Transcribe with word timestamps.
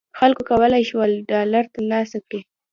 خلکو 0.19 0.41
کولای 0.49 0.83
شول 0.89 1.11
ډالر 1.31 1.65
تر 1.73 1.83
لاسه 1.91 2.17
کړي. 2.27 2.41